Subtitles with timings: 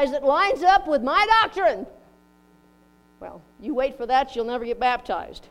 [0.00, 1.86] that lines up with my doctrine.
[3.20, 5.46] Well, you wait for that, you'll never get baptized.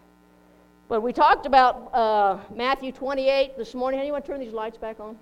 [0.90, 4.02] But we talked about uh, Matthew 28 this morning.
[4.02, 5.18] Anyone turn these lights back on?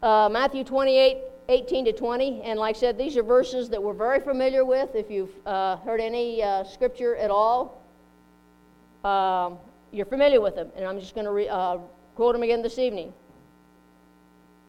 [0.00, 1.18] Uh, Matthew 28,
[1.48, 2.42] 18 to 20.
[2.42, 4.94] And like I said, these are verses that we're very familiar with.
[4.94, 7.82] If you've uh, heard any uh, scripture at all,
[9.02, 9.58] um,
[9.90, 10.70] you're familiar with them.
[10.76, 11.78] And I'm just going to re- uh,
[12.14, 13.12] quote them again this evening.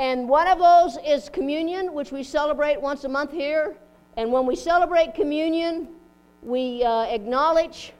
[0.00, 3.76] And one of those is communion, which we celebrate once a month here.
[4.16, 5.88] And when we celebrate communion,
[6.40, 7.92] we uh, acknowledge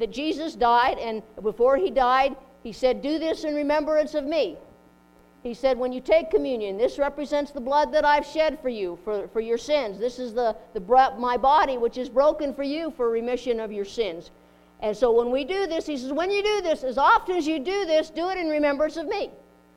[0.00, 4.56] that Jesus died, and before he died, he said, Do this in remembrance of me.
[5.44, 8.98] He said, When you take communion, this represents the blood that I've shed for you,
[9.04, 9.96] for, for your sins.
[9.96, 10.80] This is the, the
[11.20, 14.32] my body, which is broken for you for remission of your sins.
[14.80, 17.46] And so when we do this, he says, When you do this, as often as
[17.46, 19.30] you do this, do it in remembrance of me.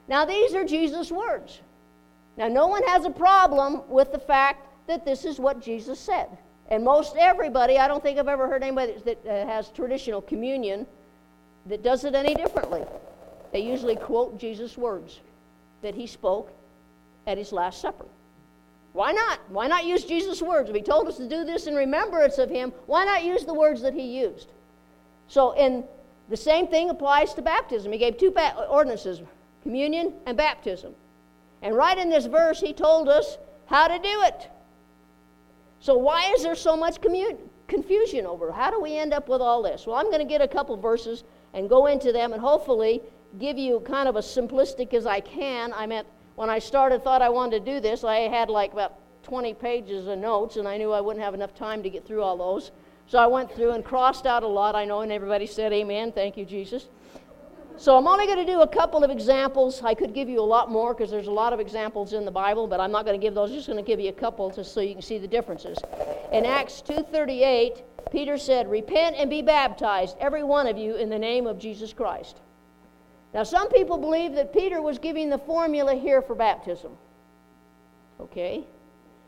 [0.08, 1.62] Now, these are Jesus' words.
[2.38, 6.28] Now, no one has a problem with the fact that this is what Jesus said.
[6.70, 10.86] And most everybody, I don't think I've ever heard anybody that, uh, has traditional communion
[11.68, 12.84] that does it any differently.
[13.52, 15.20] They usually quote Jesus' words
[15.82, 16.52] that he spoke
[17.28, 18.06] at his Last Supper.
[18.94, 19.40] Why not?
[19.50, 20.70] Why not use Jesus' words?
[20.70, 23.54] If he told us to do this in remembrance of him, why not use the
[23.54, 24.48] words that he used?
[25.28, 25.84] So, in
[26.30, 27.92] the same thing applies to baptism.
[27.92, 29.22] He gave two ba- ordinances
[29.66, 30.94] communion and baptism.
[31.64, 34.48] And right in this verse, he told us how to do it.
[35.80, 38.52] So, why is there so much commun- confusion over?
[38.52, 39.88] How do we end up with all this?
[39.88, 41.24] Well, I'm going to get a couple verses
[41.56, 43.02] and go into them and hopefully
[43.40, 45.74] give you kind of a simplistic as I can.
[45.74, 49.00] I meant when I started, thought I wanted to do this, I had like about
[49.24, 52.22] 20 pages of notes, and I knew I wouldn't have enough time to get through
[52.22, 52.72] all those.
[53.08, 56.12] So I went through and crossed out a lot, I know, and everybody said, Amen.
[56.12, 56.88] Thank you, Jesus.
[57.78, 59.82] So I'm only going to do a couple of examples.
[59.84, 62.32] I could give you a lot more because there's a lot of examples in the
[62.32, 63.50] Bible, but I'm not going to give those.
[63.50, 65.78] I'm just going to give you a couple just so you can see the differences.
[66.32, 71.20] In Acts 2:38, Peter said, "Repent and be baptized, every one of you, in the
[71.20, 72.40] name of Jesus Christ."
[73.34, 76.98] Now, some people believe that Peter was giving the formula here for baptism.
[78.22, 78.64] Okay?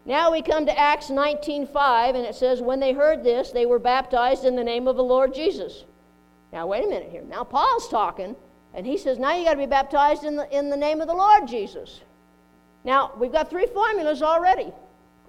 [0.06, 3.80] Now we come to Acts 19:5 and it says when they heard this they were
[3.80, 5.84] baptized in the name of the Lord Jesus.
[6.52, 7.24] Now, wait a minute here.
[7.24, 8.36] Now, Paul's talking,
[8.74, 11.08] and he says, now you got to be baptized in the, in the name of
[11.08, 12.02] the Lord Jesus.
[12.84, 14.72] Now, we've got three formulas already,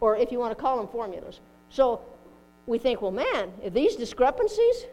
[0.01, 1.41] or if you want to call them formulas.
[1.71, 2.01] So
[2.67, 4.87] we think, well, man, if these discrepancies?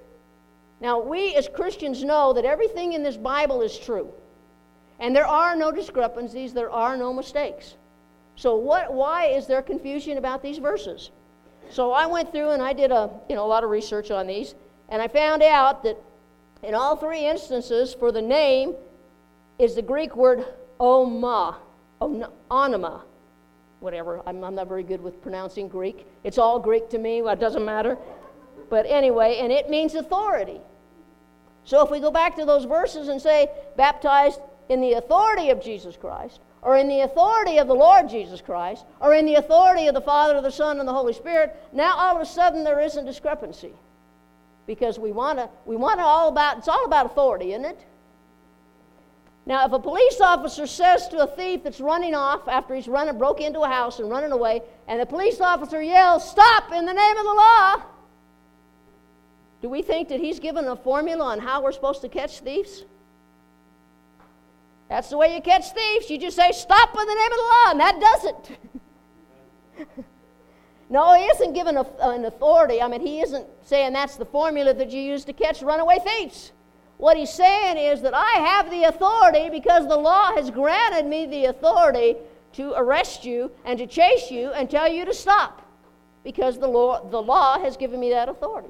[0.81, 4.11] Now, we as Christians know that everything in this Bible is true.
[4.99, 7.75] And there are no discrepancies, there are no mistakes.
[8.35, 11.11] So, what, why is there confusion about these verses?
[11.69, 14.27] So, I went through and I did a, you know, a lot of research on
[14.27, 14.55] these,
[14.89, 15.97] and I found out that
[16.63, 18.75] in all three instances, for the name
[19.59, 20.45] is the Greek word
[20.79, 21.57] oma,
[22.01, 23.01] onoma,
[23.79, 24.21] whatever.
[24.25, 26.05] I'm, I'm not very good with pronouncing Greek.
[26.23, 27.97] It's all Greek to me, well, it doesn't matter.
[28.69, 30.59] But anyway, and it means authority.
[31.63, 34.39] So if we go back to those verses and say, baptized
[34.69, 38.85] in the authority of Jesus Christ, or in the authority of the Lord Jesus Christ,
[38.99, 42.15] or in the authority of the Father, the Son, and the Holy Spirit, now all
[42.15, 43.73] of a sudden there isn't discrepancy
[44.67, 47.85] because we want to we want it all about it's all about authority isn't it?
[49.45, 53.17] Now if a police officer says to a thief that's running off after he's running
[53.17, 56.93] broke into a house and running away and the police officer yells stop in the
[56.93, 57.81] name of the law
[59.61, 62.83] do we think that he's given a formula on how we're supposed to catch thieves?
[64.89, 66.07] That's the way you catch thieves.
[66.07, 70.05] You just say stop in the name of the law and that does it
[70.89, 72.81] No, he isn't given a, an authority.
[72.81, 76.51] I mean, he isn't saying that's the formula that you use to catch runaway thieves.
[76.97, 81.25] What he's saying is that I have the authority because the law has granted me
[81.25, 82.15] the authority
[82.53, 85.61] to arrest you and to chase you and tell you to stop
[86.23, 88.69] because the law, the law has given me that authority.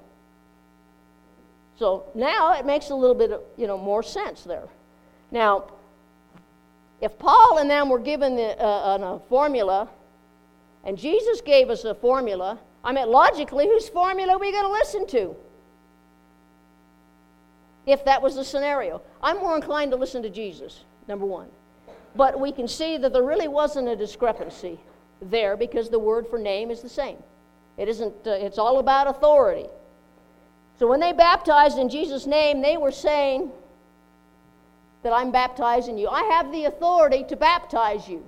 [1.78, 4.68] So now it makes a little bit of, you know, more sense there.
[5.32, 5.66] Now,
[7.02, 9.90] if Paul and them were given the, uh, a formula
[10.86, 12.60] and Jesus gave us a formula.
[12.84, 15.36] I mean, logically, whose formula are we going to listen to?
[17.88, 19.02] If that was the scenario.
[19.22, 21.50] I'm more inclined to listen to Jesus, number one.
[22.16, 24.80] But we can see that there really wasn't a discrepancy
[25.22, 27.18] there because the word for name is the same.
[27.78, 29.68] It isn't, uh, it's all about authority.
[30.80, 33.52] So when they baptized in Jesus' name, they were saying
[35.04, 36.08] that I'm baptizing you.
[36.08, 38.28] I have the authority to baptize you.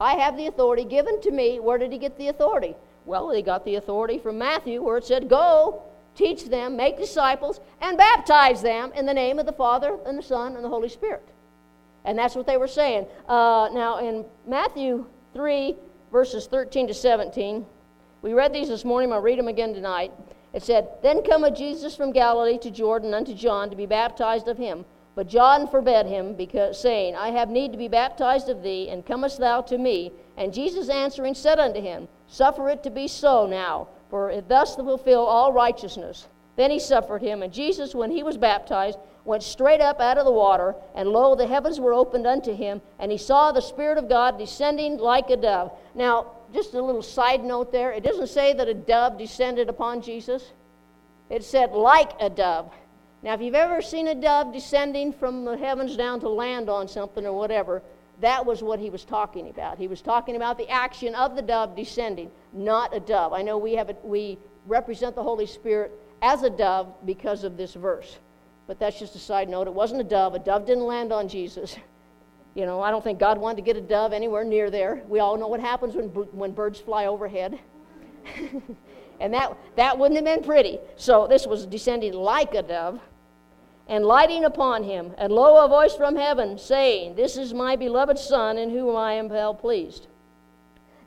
[0.00, 1.60] I have the authority given to me.
[1.60, 2.76] Where did he get the authority?
[3.04, 5.82] Well, he got the authority from Matthew, where it said, Go,
[6.14, 10.22] teach them, make disciples, and baptize them in the name of the Father, and the
[10.22, 11.26] Son, and the Holy Spirit.
[12.04, 13.06] And that's what they were saying.
[13.28, 15.74] Uh, now, in Matthew 3,
[16.12, 17.64] verses 13 to 17,
[18.22, 19.12] we read these this morning.
[19.12, 20.12] I'll read them again tonight.
[20.52, 24.58] It said, Then cometh Jesus from Galilee to Jordan unto John to be baptized of
[24.58, 24.84] him.
[25.18, 29.04] But John forbade him, because, saying, I have need to be baptized of thee, and
[29.04, 30.12] comest thou to me?
[30.36, 35.26] And Jesus answering said unto him, Suffer it to be so now, for thus fulfill
[35.26, 36.28] all righteousness.
[36.54, 40.24] Then he suffered him, and Jesus, when he was baptized, went straight up out of
[40.24, 43.98] the water, and lo, the heavens were opened unto him, and he saw the Spirit
[43.98, 45.72] of God descending like a dove.
[45.96, 50.00] Now, just a little side note there it doesn't say that a dove descended upon
[50.00, 50.52] Jesus,
[51.28, 52.72] it said like a dove.
[53.22, 56.86] Now, if you've ever seen a dove descending from the heavens down to land on
[56.86, 57.82] something or whatever,
[58.20, 59.78] that was what he was talking about.
[59.78, 63.32] He was talking about the action of the dove descending, not a dove.
[63.32, 65.92] I know we have a, we represent the Holy Spirit
[66.22, 68.18] as a dove because of this verse.
[68.66, 69.66] But that's just a side note.
[69.66, 70.34] It wasn't a dove.
[70.34, 71.76] A dove didn't land on Jesus.
[72.54, 75.04] You know, I don't think God wanted to get a dove anywhere near there.
[75.06, 77.60] We all know what happens when, when birds fly overhead.
[79.20, 80.78] and that, that wouldn't have been pretty.
[80.96, 83.00] So this was descending like a dove
[83.88, 85.12] and lighting upon him.
[85.18, 89.14] And lo, a voice from heaven saying, This is my beloved Son, in whom I
[89.14, 90.06] am well pleased.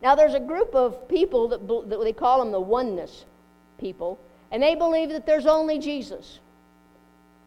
[0.01, 3.25] Now, there's a group of people that, that they call them the oneness
[3.77, 4.19] people,
[4.51, 6.39] and they believe that there's only Jesus.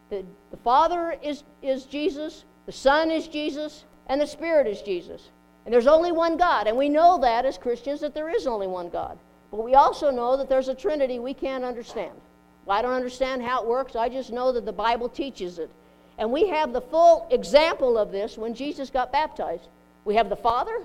[0.09, 5.29] The, the Father is, is Jesus, the Son is Jesus, and the Spirit is Jesus.
[5.65, 6.67] And there's only one God.
[6.67, 9.17] And we know that as Christians that there is only one God.
[9.55, 12.11] But we also know that there's a Trinity we can't understand.
[12.65, 13.95] Well, I don't understand how it works.
[13.95, 15.69] I just know that the Bible teaches it.
[16.17, 19.67] And we have the full example of this when Jesus got baptized.
[20.03, 20.83] We have the Father,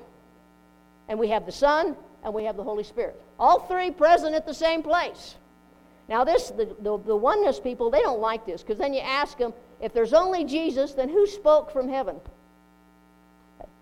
[1.09, 3.21] and we have the Son, and we have the Holy Spirit.
[3.41, 5.35] All three present at the same place.
[6.09, 9.37] Now, this the, the, the oneness people, they don't like this because then you ask
[9.37, 12.21] them, if there's only Jesus, then who spoke from heaven?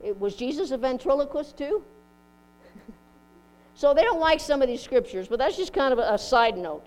[0.02, 1.82] It, was Jesus a ventriloquist too?
[3.78, 6.58] So they don't like some of these scriptures, but that's just kind of a, side
[6.58, 6.84] note.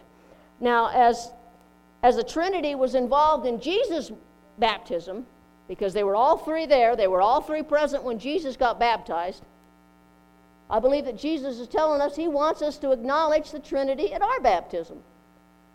[0.60, 1.32] Now, as,
[2.04, 4.12] as the Trinity was involved in Jesus'
[4.60, 5.26] baptism,
[5.70, 9.44] because they were all three there, they were all three present when Jesus got baptized,
[10.70, 14.22] I believe that Jesus is telling us he wants us to acknowledge the Trinity at
[14.22, 14.98] our baptism.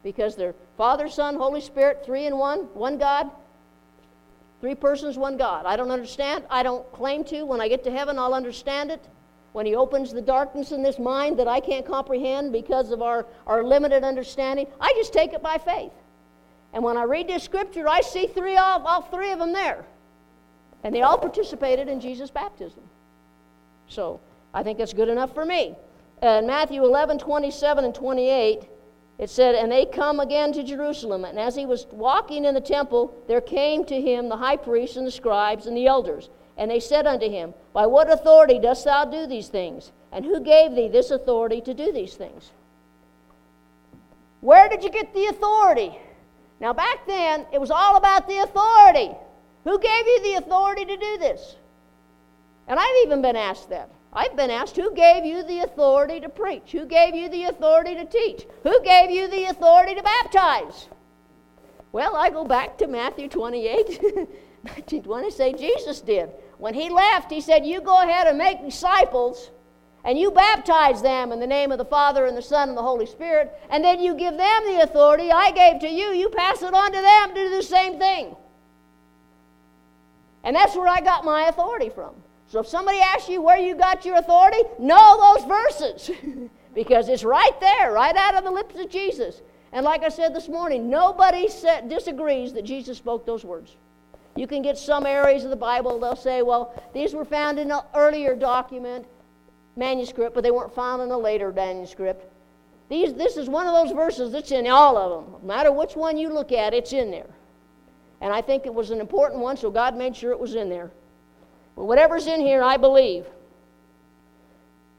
[0.03, 3.31] Because they're Father, Son, Holy Spirit, three in one, one God,
[4.61, 5.67] Three persons, one God.
[5.67, 6.45] I don't understand.
[6.51, 7.45] I don't claim to.
[7.45, 9.07] When I get to heaven, I'll understand it.
[9.57, 13.25] When He opens the darkness in this mind that I can't comprehend because of our,
[13.47, 15.93] our limited understanding, I just take it by faith.
[16.75, 19.87] And when I read this scripture, I see three of, all three of them there.
[20.85, 22.83] And they all participated in Jesus' baptism.
[23.89, 24.21] So
[24.53, 25.75] I think that's good enough for me.
[26.23, 28.69] Uh, in Matthew 11, 27 and 28
[29.19, 31.25] it said, And they come again to Jerusalem.
[31.25, 34.99] And as he was walking in the temple, there came to him the high priests
[34.99, 36.29] and the scribes and the elders.
[36.57, 39.93] And they said unto him, By what authority dost thou do these things?
[40.13, 42.51] And who gave thee this authority to do these things?
[44.41, 45.99] Where did you get the authority?
[46.61, 49.11] Now, back then, it was all about the authority.
[49.65, 51.57] Who gave you the authority to do this?
[52.69, 53.91] And I've even been asked that.
[54.13, 56.73] I've been asked, who gave you the authority to preach?
[56.73, 58.47] Who gave you the authority to teach?
[58.63, 60.89] Who gave you the authority to baptize?
[61.93, 64.01] Well, I go back to Matthew 28,
[64.65, 66.31] 19, 20, say Jesus did.
[66.59, 69.51] When he left, he said, You go ahead and make disciples,
[70.05, 72.83] and you baptize them in the name of the Father and the Son and the
[72.83, 76.07] Holy Spirit, and then you give them the authority I gave to you.
[76.09, 78.37] You pass it on to them to do the same thing.
[80.45, 82.15] And that's where I got my authority from.
[82.49, 86.11] So if somebody asks you where you got your authority, know those verses
[86.75, 89.43] because it's right there, right out of the lips of Jesus.
[89.73, 91.49] And like I said this morning, nobody
[91.89, 93.77] disagrees that Jesus spoke those words.
[94.37, 97.71] You can get some areas of the Bible, they'll say, well, these were found in
[97.71, 99.07] an earlier document,
[99.77, 102.31] manuscript, but they weren't found in a later manuscript.
[102.89, 105.33] These, this is one of those verses that's in all of them.
[105.43, 107.27] No matter which one you look at, it's in there.
[108.21, 110.69] And I think it was an important one, so God made sure it was in
[110.69, 110.91] there.
[111.75, 113.27] But whatever's in here, I believe.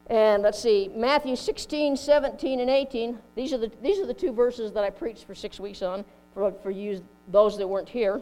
[0.09, 3.17] And let's see, Matthew 16, 17, and 18.
[3.35, 6.05] These are the, these are the two verses that I preached for six weeks on
[6.33, 8.21] for, for you, those that weren't here.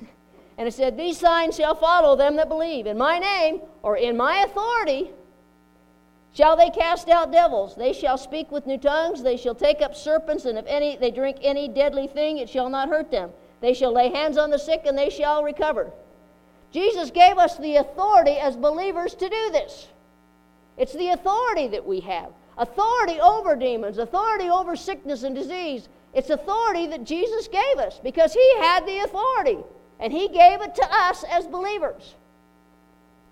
[0.58, 2.86] and it said, These signs shall follow them that believe.
[2.86, 5.10] In my name, or in my authority,
[6.38, 7.74] Shall they cast out devils?
[7.74, 9.24] They shall speak with new tongues.
[9.24, 12.70] They shall take up serpents, and if any they drink any deadly thing, it shall
[12.70, 13.30] not hurt them.
[13.60, 15.90] They shall lay hands on the sick, and they shall recover.
[16.70, 19.88] Jesus gave us the authority as believers to do this.
[20.76, 25.88] It's the authority that we have authority over demons, authority over sickness and disease.
[26.14, 29.58] It's authority that Jesus gave us because He had the authority,
[30.00, 32.14] and He gave it to us as believers.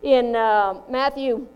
[0.03, 1.47] In uh, Matthew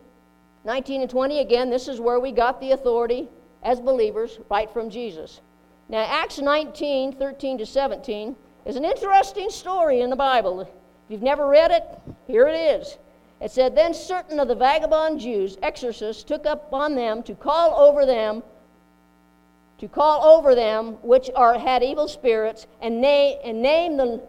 [0.64, 3.28] 19 and 20, again, this is where we got the authority
[3.62, 5.40] as believers right from Jesus.
[5.88, 10.60] Now, Acts 19, 13 to 17 is an interesting story in the Bible.
[10.60, 10.68] If
[11.08, 11.82] you've never read it,
[12.26, 12.98] here it is.
[13.40, 18.04] It said, Then certain of the vagabond Jews, exorcists, took upon them to call over
[18.04, 18.42] them,
[19.78, 24.20] to call over them which are had evil spirits, and name, and name the,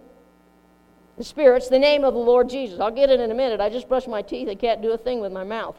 [1.21, 2.79] the spirits the name of the Lord Jesus.
[2.79, 3.61] I'll get it in a minute.
[3.61, 4.49] I just brushed my teeth.
[4.49, 5.77] I can't do a thing with my mouth.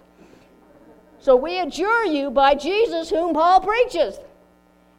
[1.19, 4.21] So we adjure you by Jesus whom Paul preaches.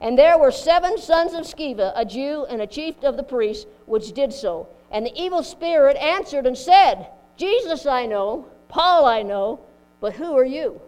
[0.01, 3.65] And there were seven sons of Sceva, a Jew and a chief of the priests,
[3.85, 4.67] which did so.
[4.91, 7.07] And the evil spirit answered and said,
[7.37, 9.61] Jesus I know, Paul I know,
[10.01, 10.81] but who are you?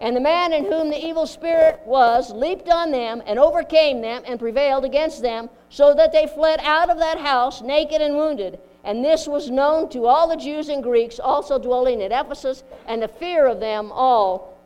[0.00, 4.22] And the man in whom the evil spirit was leaped on them and overcame them
[4.26, 8.60] and prevailed against them, so that they fled out of that house naked and wounded.
[8.84, 13.02] And this was known to all the Jews and Greeks also dwelling at Ephesus, and
[13.02, 14.56] the fear of them all.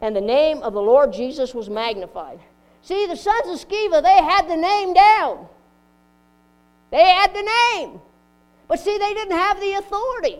[0.00, 2.40] And the name of the Lord Jesus was magnified.
[2.82, 5.46] See, the sons of Sceva, they had the name down.
[6.90, 8.00] They had the name.
[8.68, 10.38] But see, they didn't have the authority.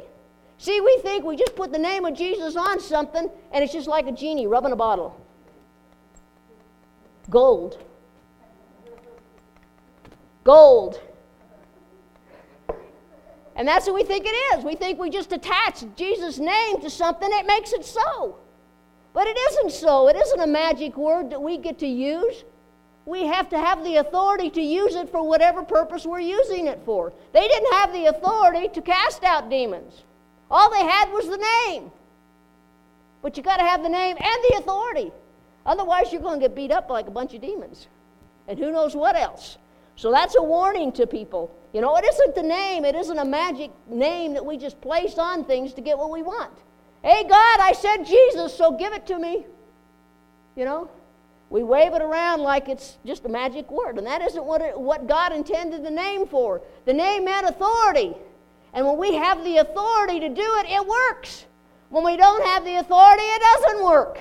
[0.58, 3.88] See, we think we just put the name of Jesus on something, and it's just
[3.88, 5.20] like a genie rubbing a bottle.
[7.30, 7.82] Gold.
[10.44, 11.00] Gold.
[13.54, 14.64] And that's what we think it is.
[14.64, 18.38] We think we just attach Jesus' name to something, it makes it so.
[19.12, 20.08] But it isn't so.
[20.08, 22.44] It isn't a magic word that we get to use.
[23.04, 26.80] We have to have the authority to use it for whatever purpose we're using it
[26.84, 27.12] for.
[27.32, 30.04] They didn't have the authority to cast out demons,
[30.52, 31.90] all they had was the name.
[33.22, 35.10] But you got to have the name and the authority.
[35.64, 37.86] Otherwise, you're going to get beat up like a bunch of demons.
[38.46, 39.56] And who knows what else.
[39.96, 41.54] So that's a warning to people.
[41.72, 45.16] You know, it isn't the name, it isn't a magic name that we just place
[45.16, 46.52] on things to get what we want.
[47.02, 49.46] Hey, God, I said Jesus, so give it to me.
[50.54, 50.90] You know?
[51.48, 54.78] We wave it around like it's just a magic word, and that isn't what, it,
[54.78, 56.62] what God intended the name for.
[56.86, 58.14] The name meant authority.
[58.72, 61.46] And when we have the authority to do it, it works.
[61.90, 64.18] When we don't have the authority, it doesn't work.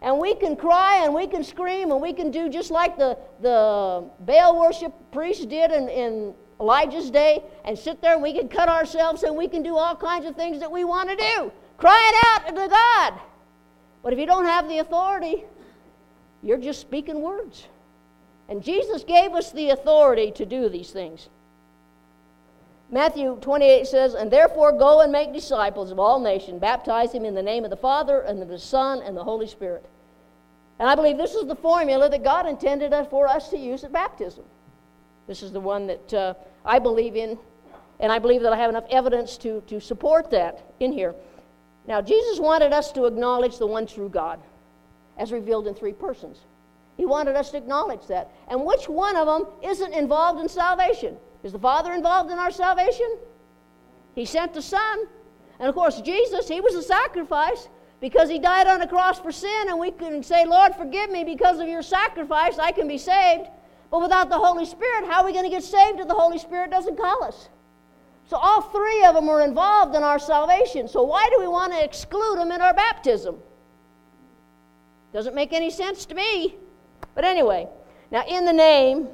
[0.00, 3.16] And we can cry and we can scream and we can do just like the,
[3.40, 8.48] the Baal worship priests did in, in Elijah's day and sit there and we can
[8.48, 11.52] cut ourselves and we can do all kinds of things that we want to do,
[11.76, 13.20] crying out to God.
[14.02, 15.44] But if you don't have the authority,
[16.42, 17.68] you're just speaking words.
[18.48, 21.28] And Jesus gave us the authority to do these things.
[22.92, 27.34] Matthew 28 says, And therefore go and make disciples of all nations, baptize them in
[27.34, 29.86] the name of the Father, and of the Son, and the Holy Spirit.
[30.78, 33.92] And I believe this is the formula that God intended for us to use at
[33.92, 34.44] baptism.
[35.26, 36.34] This is the one that uh,
[36.66, 37.38] I believe in,
[37.98, 41.14] and I believe that I have enough evidence to, to support that in here.
[41.86, 44.38] Now, Jesus wanted us to acknowledge the one true God
[45.16, 46.40] as revealed in three persons.
[46.98, 48.30] He wanted us to acknowledge that.
[48.48, 51.16] And which one of them isn't involved in salvation?
[51.42, 53.18] Is the Father involved in our salvation?
[54.14, 55.06] He sent the Son.
[55.58, 57.68] And of course, Jesus, He was a sacrifice
[58.00, 61.24] because He died on the cross for sin, and we can say, Lord, forgive me
[61.24, 63.48] because of your sacrifice, I can be saved.
[63.90, 66.38] But without the Holy Spirit, how are we going to get saved if the Holy
[66.38, 67.48] Spirit doesn't call us?
[68.26, 70.88] So all three of them are involved in our salvation.
[70.88, 73.36] So why do we want to exclude them in our baptism?
[75.12, 76.56] Doesn't make any sense to me.
[77.14, 77.68] But anyway,
[78.10, 79.08] now in the name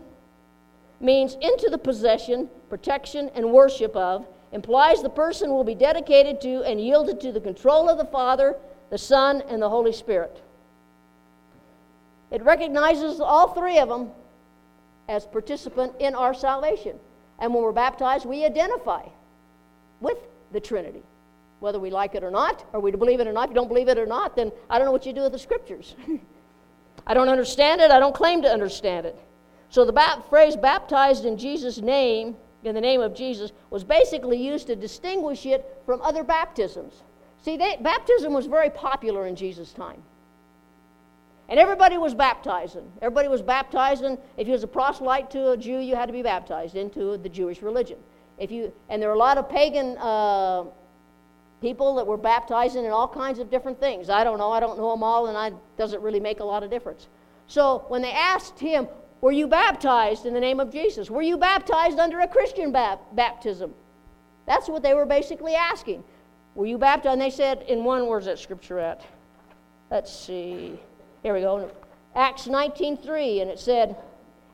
[1.01, 6.63] means into the possession, protection, and worship of, implies the person will be dedicated to
[6.65, 8.57] and yielded to the control of the Father,
[8.91, 10.43] the Son, and the Holy Spirit.
[12.31, 14.11] It recognizes all three of them
[15.09, 16.99] as participant in our salvation.
[17.39, 19.07] And when we're baptized, we identify
[20.01, 20.19] with
[20.53, 21.03] the Trinity
[21.61, 23.45] whether we like it or not, or we believe it or not.
[23.45, 25.33] If you don't believe it or not, then I don't know what you do with
[25.33, 25.97] the scriptures.
[27.07, 27.91] I don't understand it.
[27.91, 29.19] I don't claim to understand it.
[29.71, 34.67] So the phrase baptized in Jesus' name, in the name of Jesus, was basically used
[34.69, 37.03] to distinguish it from other baptisms.
[37.43, 40.03] See, they, baptism was very popular in Jesus' time.
[41.49, 42.91] And everybody was baptizing.
[43.01, 44.19] Everybody was baptizing.
[44.37, 47.29] If you was a proselyte to a Jew, you had to be baptized into the
[47.29, 47.99] Jewish religion.
[48.39, 50.65] If you, and there were a lot of pagan uh,
[51.61, 54.11] people that were baptizing in all kinds of different things.
[54.11, 56.63] I don't know, I don't know them all, and it doesn't really make a lot
[56.63, 57.09] of difference.
[57.47, 58.87] So when they asked him,
[59.21, 61.11] Were you baptized in the name of Jesus?
[61.11, 63.75] Were you baptized under a Christian baptism?
[64.47, 66.05] That's what they were basically asking.
[66.55, 67.13] Were you baptized?
[67.15, 69.05] And they said, in one, where's that scripture at?
[69.91, 70.79] Let's see.
[71.23, 71.71] Here we go.
[72.15, 73.97] Acts 19.3, and it said,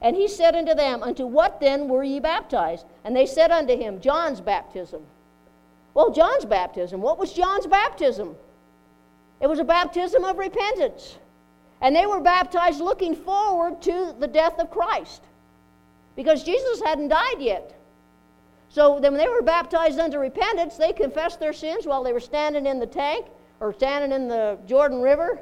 [0.00, 2.86] And he said unto them, Unto what then were ye baptized?
[3.04, 5.02] And they said unto him, John's baptism.
[5.92, 7.00] Well, John's baptism.
[7.00, 8.34] What was John's baptism?
[9.40, 11.18] It was a baptism of repentance.
[11.80, 15.22] And they were baptized looking forward to the death of Christ
[16.16, 17.78] because Jesus hadn't died yet.
[18.68, 22.20] So then, when they were baptized unto repentance, they confessed their sins while they were
[22.20, 23.26] standing in the tank
[23.60, 25.38] or standing in the Jordan River.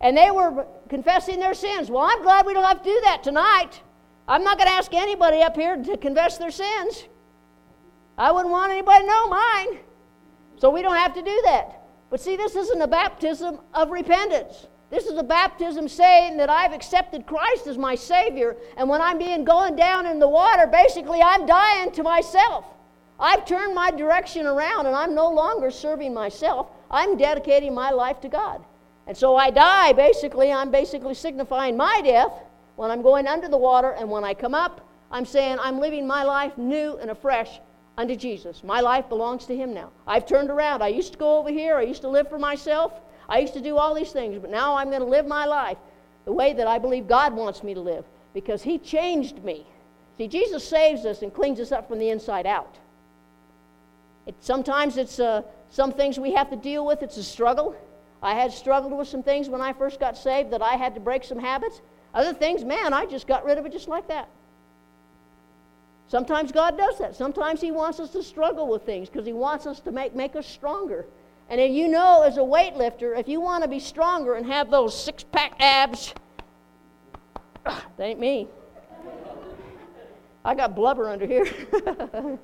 [0.00, 1.90] And they were confessing their sins.
[1.90, 3.80] Well, I'm glad we don't have to do that tonight.
[4.28, 7.04] I'm not going to ask anybody up here to confess their sins.
[8.16, 9.78] I wouldn't want anybody to know mine.
[10.58, 11.77] So we don't have to do that.
[12.10, 14.66] But see, this isn't a baptism of repentance.
[14.90, 19.18] This is a baptism saying that I've accepted Christ as my Savior, and when I'm
[19.18, 22.64] being going down in the water, basically I'm dying to myself.
[23.20, 26.68] I've turned my direction around and I'm no longer serving myself.
[26.90, 28.64] I'm dedicating my life to God.
[29.06, 32.32] And so I die, basically, I'm basically signifying my death
[32.76, 36.06] when I'm going under the water, and when I come up, I'm saying I'm living
[36.06, 37.60] my life new and afresh
[37.98, 38.62] unto Jesus.
[38.62, 39.90] My life belongs to Him now.
[40.06, 40.82] I've turned around.
[40.82, 42.92] I used to go over here, I used to live for myself.
[43.28, 45.76] I used to do all these things, but now I'm going to live my life
[46.24, 49.66] the way that I believe God wants me to live because He changed me.
[50.16, 52.78] See, Jesus saves us and cleans us up from the inside out.
[54.26, 57.76] It, sometimes it's uh, some things we have to deal with, it's a struggle.
[58.22, 61.00] I had struggled with some things when I first got saved that I had to
[61.00, 61.82] break some habits.
[62.14, 64.28] Other things, man, I just got rid of it just like that.
[66.08, 67.14] Sometimes God does that.
[67.14, 70.34] Sometimes He wants us to struggle with things because He wants us to make, make
[70.34, 71.06] us stronger.
[71.50, 74.70] And if you know, as a weightlifter, if you want to be stronger and have
[74.70, 76.14] those six pack abs,
[77.64, 78.48] that ain't me.
[80.44, 81.46] I got blubber under here.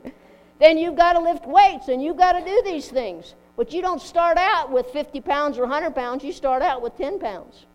[0.58, 3.34] then you've got to lift weights and you've got to do these things.
[3.56, 6.96] But you don't start out with 50 pounds or 100 pounds, you start out with
[6.98, 7.66] 10 pounds.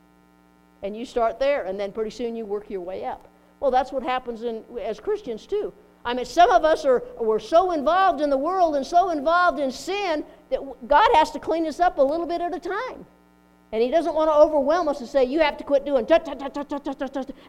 [0.84, 3.28] And you start there, and then pretty soon you work your way up.
[3.60, 5.74] Well, that's what happens in, as Christians, too.
[6.06, 9.60] I mean, some of us are we're so involved in the world and so involved
[9.60, 13.06] in sin that God has to clean us up a little bit at a time.
[13.72, 16.08] And He doesn't want to overwhelm us and say, You have to quit doing,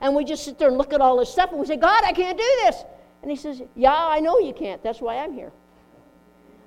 [0.00, 2.02] and we just sit there and look at all this stuff and we say, God,
[2.04, 2.84] I can't do this.
[3.22, 4.82] And He says, Yeah, I know you can't.
[4.82, 5.52] That's why I'm here.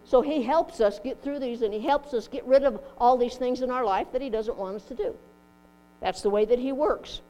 [0.05, 3.17] So He helps us get through these and He helps us get rid of all
[3.17, 5.15] these things in our life that He doesn't want us to do.
[6.01, 7.21] That's the way that He works.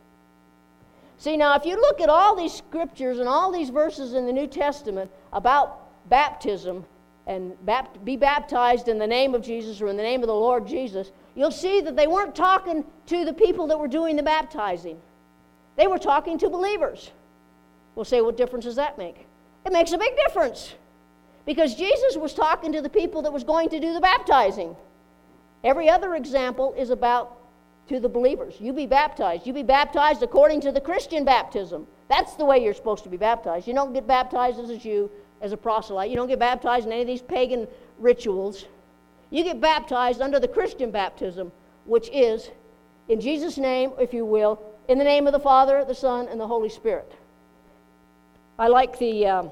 [1.18, 4.34] See, now, if you look at all these scriptures and all these verses in the
[4.34, 6.86] New Testament about baptism,
[7.26, 7.54] and
[8.04, 11.12] be baptized in the name of Jesus or in the name of the Lord Jesus,
[11.36, 15.00] you'll see that they weren't talking to the people that were doing the baptizing.
[15.78, 17.12] They were talking to believers.
[17.96, 19.26] We'll say, what difference does that make?
[19.66, 20.76] It makes a big difference.
[21.46, 24.76] Because Jesus was talking to the people that was going to do the baptizing.
[25.64, 27.38] Every other example is about
[27.90, 28.56] to the believers.
[28.60, 29.46] You be baptized.
[29.46, 31.88] You be baptized according to the Christian baptism.
[32.10, 33.68] That's the way you're supposed to be baptized.
[33.68, 35.10] You don't get baptized as a Jew
[35.42, 36.10] as a proselyte.
[36.10, 37.68] You don't get baptized in any of these pagan
[38.00, 38.66] rituals.
[39.30, 41.52] You get baptized under the Christian baptism,
[41.86, 42.50] which is
[43.10, 46.40] in Jesus' name, if you will, in the name of the Father, the Son, and
[46.40, 47.12] the Holy Spirit.
[48.58, 49.50] I like the um,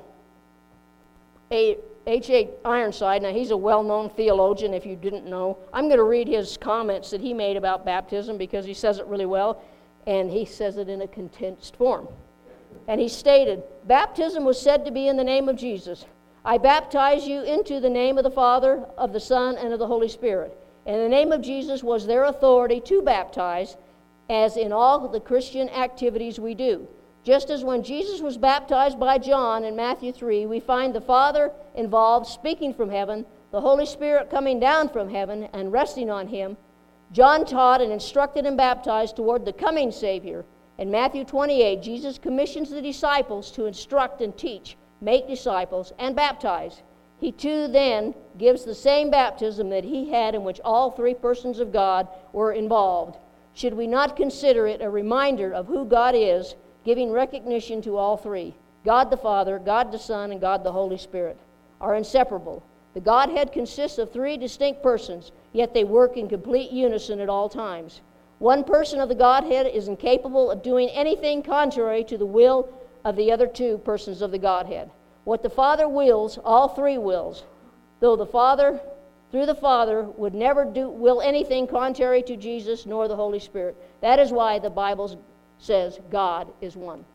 [2.07, 2.49] H.A.
[2.65, 3.21] Ironside.
[3.21, 5.57] Now, he's a well known theologian, if you didn't know.
[5.71, 9.05] I'm going to read his comments that he made about baptism because he says it
[9.05, 9.61] really well,
[10.07, 12.07] and he says it in a condensed form.
[12.87, 16.05] And he stated, Baptism was said to be in the name of Jesus.
[16.43, 19.87] I baptize you into the name of the Father, of the Son, and of the
[19.87, 20.57] Holy Spirit.
[20.87, 23.77] And the name of Jesus was their authority to baptize,
[24.29, 26.87] as in all the Christian activities we do.
[27.23, 31.51] Just as when Jesus was baptized by John in Matthew 3, we find the Father
[31.75, 36.57] involved speaking from heaven, the Holy Spirit coming down from heaven and resting on him.
[37.11, 40.45] John taught and instructed and baptized toward the coming Savior
[40.81, 46.81] in Matthew 28, Jesus commissions the disciples to instruct and teach, make disciples, and baptize.
[47.19, 51.59] He too then gives the same baptism that he had in which all three persons
[51.59, 53.19] of God were involved.
[53.53, 58.17] Should we not consider it a reminder of who God is, giving recognition to all
[58.17, 58.55] three?
[58.83, 61.37] God the Father, God the Son, and God the Holy Spirit
[61.79, 62.63] are inseparable.
[62.93, 67.47] The Godhead consists of three distinct persons, yet they work in complete unison at all
[67.47, 68.01] times.
[68.39, 72.69] One person of the Godhead is incapable of doing anything contrary to the will
[73.05, 74.89] of the other two persons of the Godhead.
[75.23, 77.43] What the Father wills, all three wills.
[77.99, 78.79] Though the Father
[79.31, 83.77] through the Father would never do will anything contrary to Jesus nor the Holy Spirit.
[84.01, 85.23] That is why the Bible
[85.61, 87.05] says God is one.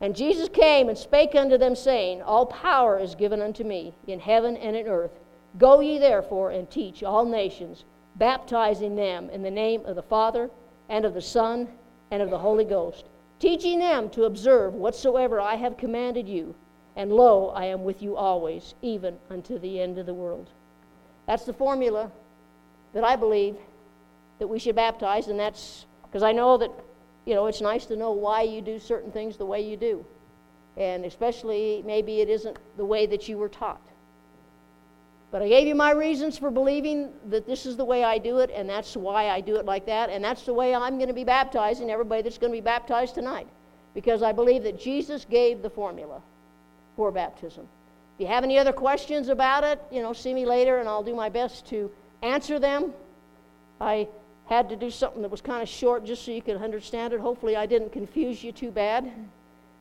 [0.00, 4.20] And Jesus came and spake unto them, saying, All power is given unto me in
[4.20, 5.18] heaven and in earth.
[5.56, 7.84] Go ye therefore and teach all nations,
[8.16, 10.50] baptizing them in the name of the Father,
[10.90, 11.68] and of the Son,
[12.10, 13.06] and of the Holy Ghost,
[13.38, 16.54] teaching them to observe whatsoever I have commanded you.
[16.96, 20.50] And lo, I am with you always, even unto the end of the world.
[21.26, 22.10] That's the formula
[22.92, 23.56] that I believe
[24.38, 26.70] that we should baptize, and that's because I know that
[27.24, 30.04] you know, it's nice to know why you do certain things the way you do.
[30.76, 33.80] And especially, maybe it isn't the way that you were taught.
[35.30, 38.38] But I gave you my reasons for believing that this is the way I do
[38.38, 41.08] it, and that's why I do it like that, and that's the way I'm going
[41.08, 43.48] to be baptizing everybody that's going to be baptized tonight.
[43.94, 46.20] Because I believe that Jesus gave the formula
[46.96, 47.66] for baptism.
[48.16, 51.02] If you have any other questions about it, you know, see me later, and I'll
[51.02, 51.90] do my best to
[52.22, 52.92] answer them.
[53.80, 54.08] I
[54.46, 57.20] had to do something that was kind of short just so you could understand it.
[57.20, 59.10] Hopefully, I didn't confuse you too bad.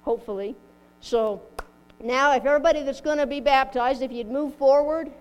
[0.03, 0.55] Hopefully.
[1.01, 1.41] So,
[2.01, 5.11] now, if everybody that's going to be baptized, if you'd move forward,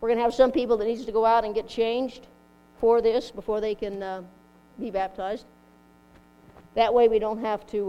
[0.00, 2.26] we're going to have some people that needs to go out and get changed
[2.78, 4.22] for this before they can uh,
[4.78, 5.44] be baptized.
[6.74, 7.78] That way, we don't have to.
[7.78, 7.88] Uh,